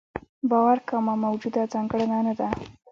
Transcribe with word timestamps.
باور 0.49 0.77
کومه 0.89 1.13
موجوده 1.25 1.61
ځانګړنه 1.73 2.19
نه 2.27 2.33
ده. 2.39 2.47